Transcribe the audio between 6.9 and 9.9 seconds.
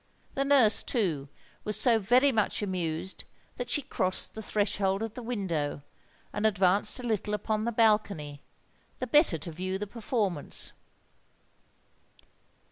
a little upon the balcony, the better to view the